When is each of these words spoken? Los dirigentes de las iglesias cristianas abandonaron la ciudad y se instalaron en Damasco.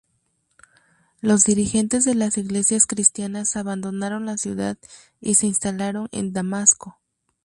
Los 1.21 1.43
dirigentes 1.43 2.05
de 2.05 2.15
las 2.15 2.39
iglesias 2.39 2.87
cristianas 2.87 3.55
abandonaron 3.55 4.25
la 4.25 4.39
ciudad 4.39 4.75
y 5.19 5.35
se 5.35 5.45
instalaron 5.45 6.07
en 6.11 6.33
Damasco. 6.33 6.97